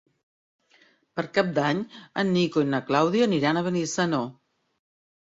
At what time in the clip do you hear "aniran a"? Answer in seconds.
3.29-3.63